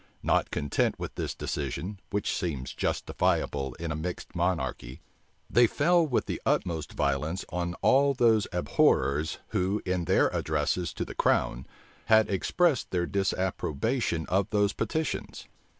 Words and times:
Not 0.23 0.49
content 0.49 0.97
with 0.97 1.13
this 1.13 1.35
decision, 1.35 1.99
which 2.09 2.35
seems 2.35 2.73
justifiable 2.73 3.75
in 3.75 3.91
a 3.91 3.95
mixed 3.95 4.35
monarchy, 4.35 4.99
they 5.47 5.67
fell 5.67 6.07
with 6.07 6.25
the 6.25 6.41
utmost 6.43 6.93
violence 6.93 7.45
on 7.49 7.75
all 7.83 8.15
those 8.15 8.47
abhorrers, 8.51 9.37
who 9.49 9.79
in 9.85 10.05
their 10.05 10.35
addresses 10.35 10.91
to 10.95 11.05
the 11.05 11.13
crown, 11.13 11.67
had 12.05 12.31
expressed 12.31 12.89
their 12.89 13.05
disapprobation 13.05 14.25
of 14.25 14.49
those 14.49 14.73
petitions. 14.73 15.45